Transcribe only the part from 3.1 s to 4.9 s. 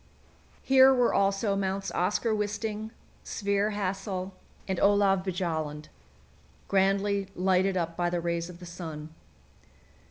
Sverre Hassel, and